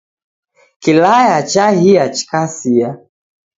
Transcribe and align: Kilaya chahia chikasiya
Kilaya 0.81 1.37
chahia 1.51 2.03
chikasiya 2.15 2.89